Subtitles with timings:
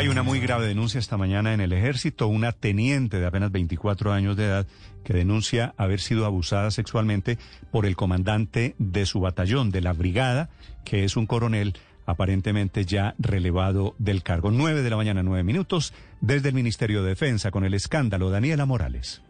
[0.00, 2.26] Hay una muy grave denuncia esta mañana en el ejército.
[2.26, 4.66] Una teniente de apenas 24 años de edad
[5.04, 7.36] que denuncia haber sido abusada sexualmente
[7.70, 10.48] por el comandante de su batallón, de la brigada,
[10.86, 14.50] que es un coronel aparentemente ya relevado del cargo.
[14.50, 15.92] 9 de la mañana, 9 minutos,
[16.22, 18.30] desde el Ministerio de Defensa con el escándalo.
[18.30, 19.20] Daniela Morales.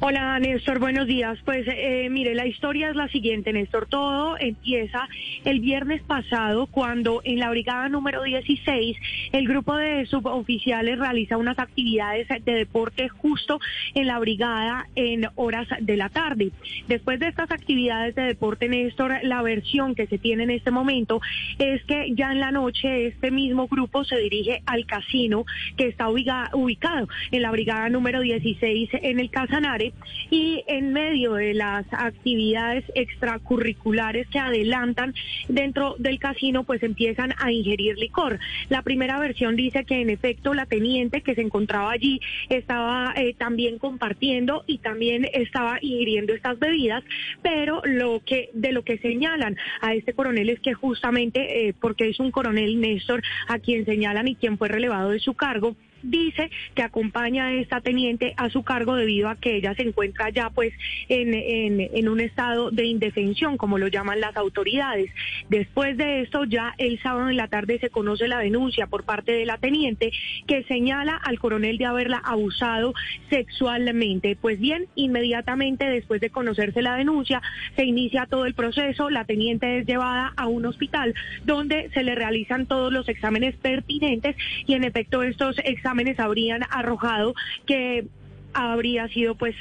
[0.00, 1.38] Hola Néstor, buenos días.
[1.44, 3.86] Pues eh, mire, la historia es la siguiente, Néstor.
[3.86, 5.08] Todo empieza
[5.44, 8.96] el viernes pasado cuando en la brigada número 16
[9.32, 13.60] el grupo de suboficiales realiza unas actividades de deporte justo
[13.94, 16.50] en la brigada en horas de la tarde.
[16.86, 21.20] Después de estas actividades de deporte, Néstor, la versión que se tiene en este momento
[21.58, 25.44] es que ya en la noche este mismo grupo se dirige al casino
[25.76, 29.92] que está ubicado en la brigada número 16 en el Casanare
[30.30, 35.14] y en medio de las actividades extracurriculares que adelantan
[35.46, 38.40] dentro del casino, pues empiezan a ingerir licor.
[38.68, 43.34] La primera versión dice que en efecto la teniente que se encontraba allí estaba eh,
[43.38, 47.04] también compartiendo y también estaba ingiriendo estas bebidas,
[47.40, 52.08] pero lo que de lo que señalan a este coronel es que justamente eh, porque
[52.08, 56.50] es un coronel Néstor a quien señalan y quien fue relevado de su cargo, dice
[56.74, 60.50] que acompaña a esta teniente a su cargo debido a que ella se encuentra ya
[60.50, 60.72] pues
[61.08, 65.10] en, en, un estado de indefensión, como lo llaman las autoridades.
[65.48, 69.32] Después de esto, ya el sábado en la tarde se conoce la denuncia por parte
[69.32, 70.12] de la teniente
[70.46, 72.94] que señala al coronel de haberla abusado
[73.28, 74.36] sexualmente.
[74.40, 77.42] Pues bien, inmediatamente después de conocerse la denuncia,
[77.76, 81.14] se inicia todo el proceso, la teniente es llevada a un hospital
[81.44, 84.36] donde se le realizan todos los exámenes pertinentes
[84.66, 87.34] y en efecto estos exámenes exámenes habrían arrojado
[87.66, 88.06] que
[88.52, 89.54] habría sido pues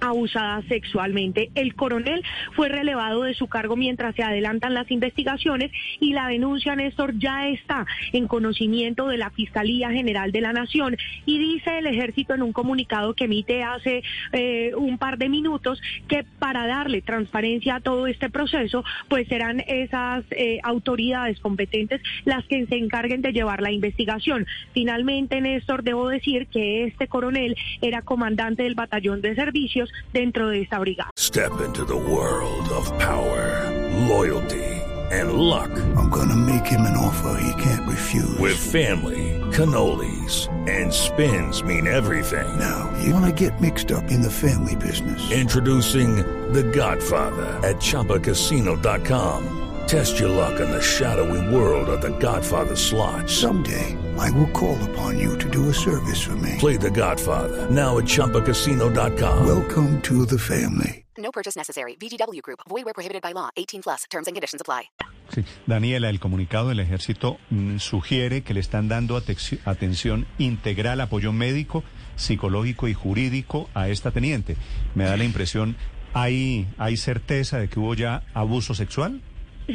[0.00, 1.50] abusada sexualmente.
[1.54, 2.22] El coronel
[2.52, 5.70] fue relevado de su cargo mientras se adelantan las investigaciones
[6.00, 10.96] y la denuncia, Néstor, ya está en conocimiento de la Fiscalía General de la Nación
[11.26, 15.80] y dice el ejército en un comunicado que emite hace eh, un par de minutos
[16.08, 22.44] que para darle transparencia a todo este proceso, pues serán esas eh, autoridades competentes las
[22.46, 24.46] que se encarguen de llevar la investigación.
[24.72, 30.62] Finalmente, Néstor, debo decir que este coronel era comandante del batallón de servicios dentro de
[30.62, 31.10] esta brigada.
[31.16, 33.70] Step into the world of power,
[34.08, 34.78] loyalty
[35.10, 35.70] and luck.
[35.96, 38.38] I'm gonna make him an offer he can't refuse.
[38.38, 42.58] With family, cannolis and spins mean everything.
[42.58, 45.30] Now, you wanna get mixed up in the family business.
[45.30, 46.16] Introducing
[46.52, 49.67] The Godfather at chapacasino.com.
[49.88, 53.26] Test your luck in the shadowy world of The Godfather slot.
[53.26, 56.56] Someday I will call upon you to do a service for me.
[56.58, 57.70] Play the Godfather.
[57.70, 59.46] Now at Chumpacasino.com.
[59.46, 61.06] Welcome to the family.
[61.16, 61.96] No purchase necessary.
[61.98, 62.60] VGW Group.
[62.68, 63.48] Void where prohibited by law.
[63.56, 64.04] 18 plus.
[64.10, 64.90] Terms and conditions apply.
[65.32, 65.44] Sí.
[65.66, 71.82] Daniela, el comunicado del ejército mm, sugiere que le están dando atención integral, apoyo médico,
[72.16, 74.58] psicológico y jurídico a esta teniente.
[74.94, 75.76] Me da la impresión,
[76.12, 79.22] ¿hay, hay certeza de que hubo ya abuso sexual?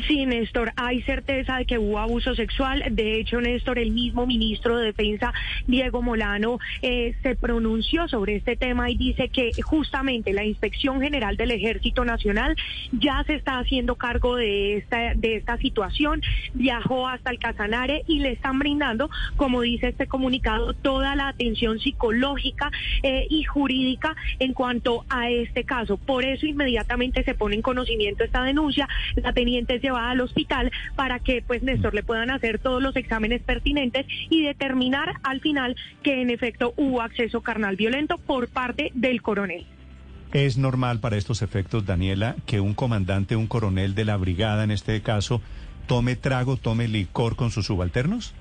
[0.08, 2.84] Sí, Néstor, hay certeza de que hubo abuso sexual.
[2.90, 5.32] De hecho, Néstor, el mismo ministro de Defensa,
[5.68, 11.38] Diego Molano, eh, se pronunció sobre este tema y dice que justamente la Inspección General
[11.38, 12.56] del Ejército Nacional
[12.92, 16.24] ya se está haciendo cargo de esta, de esta situación.
[16.56, 21.80] Viajó hasta el Casanare y le están brindando, como dice este comunicado, toda la atención
[21.80, 22.72] psicológica
[23.04, 25.98] eh, y jurídica en cuanto a este caso.
[25.98, 28.90] Por eso inmediatamente se pone en conocimiento esta denuncia.
[29.18, 33.42] La teniente llevada al hospital para que, pues, Néstor, le puedan hacer todos los exámenes
[33.44, 39.22] pertinentes y determinar al final que en efecto hubo acceso carnal violento por parte del
[39.22, 39.66] coronel.
[40.32, 44.72] ¿Es normal para estos efectos, Daniela, que un comandante, un coronel de la brigada en
[44.72, 45.42] este caso,
[45.86, 48.34] tome trago, tome licor con sus subalternos?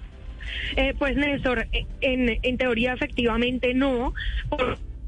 [0.76, 1.66] Eh, pues Néstor,
[2.00, 4.14] en, en teoría efectivamente no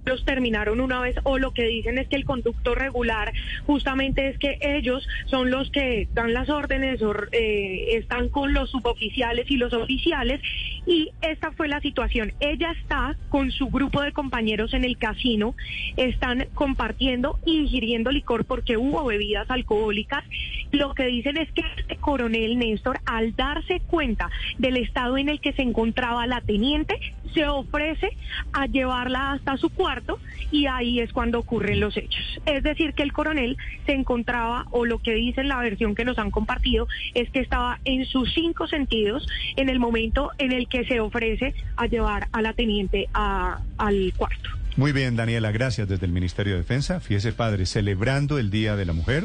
[0.05, 3.33] los terminaron una vez o lo que dicen es que el conducto regular
[3.67, 8.71] justamente es que ellos son los que dan las órdenes o eh, están con los
[8.71, 10.41] suboficiales y los oficiales
[10.87, 12.33] Y esta fue la situación.
[12.41, 15.55] Ella está con su grupo de compañeros en el casino,
[15.97, 20.25] están compartiendo, ingiriendo licor porque hubo bebidas alcohólicas.
[20.73, 25.41] Lo que dicen es que este coronel Néstor, al darse cuenta del estado en el
[25.41, 26.99] que se encontraba la teniente,
[27.33, 28.11] se ofrece
[28.53, 30.19] a llevarla hasta su cuarto
[30.51, 32.41] y ahí es cuando ocurren los hechos.
[32.47, 36.05] Es decir, que el coronel se encontraba, o lo que dice en la versión que
[36.05, 39.27] nos han compartido, es que estaba en sus cinco sentidos
[39.57, 44.13] en el momento en el que se ofrece a llevar a la teniente a- al
[44.17, 44.49] cuarto.
[44.77, 46.99] Muy bien, Daniela, gracias desde el Ministerio de Defensa.
[46.99, 49.25] Fíjese, padre, celebrando el Día de la Mujer.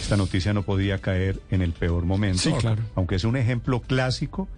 [0.00, 2.38] Esta noticia no podía caer en el peor momento.
[2.38, 2.82] Sí, claro.
[2.96, 4.48] Aunque es un ejemplo clásico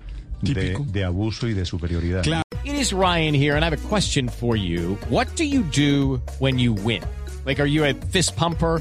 [0.40, 2.22] de, abuso y de superioridad.
[2.22, 2.42] Claro.
[2.64, 4.96] It is Ryan here, and I have a question for you.
[5.10, 7.02] What do you do when you win?
[7.44, 8.80] Like, are you a fist pumper?